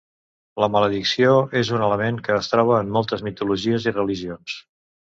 La 0.63 0.69
maledicció 0.75 1.35
és 1.61 1.71
un 1.77 1.85
element 1.89 2.19
que 2.29 2.35
es 2.39 2.51
troba 2.55 2.81
en 2.81 2.93
moltes 2.99 3.25
mitologies 3.31 3.89
i 3.93 3.99
religions. 4.03 4.61